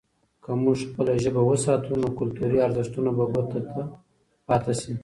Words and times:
که 0.43 0.49
موږ 0.63 0.79
خپله 0.89 1.13
ژبه 1.23 1.41
وساتو، 1.45 1.91
نو 2.01 2.07
کلتوري 2.19 2.57
ارزښتونه 2.67 3.09
به 3.17 3.25
ګوته 3.33 3.59
ته 3.71 3.81
پاتې 4.47 4.73
سي. 4.79 4.91